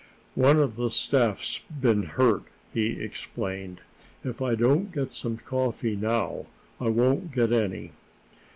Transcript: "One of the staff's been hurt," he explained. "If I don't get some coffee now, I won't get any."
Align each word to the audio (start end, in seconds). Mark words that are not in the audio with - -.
"One 0.33 0.57
of 0.57 0.77
the 0.77 0.89
staff's 0.89 1.61
been 1.79 2.01
hurt," 2.01 2.45
he 2.73 2.99
explained. 2.99 3.81
"If 4.23 4.41
I 4.41 4.55
don't 4.55 4.91
get 4.91 5.13
some 5.13 5.37
coffee 5.37 5.95
now, 5.95 6.47
I 6.79 6.87
won't 6.89 7.31
get 7.31 7.51
any." 7.53 7.91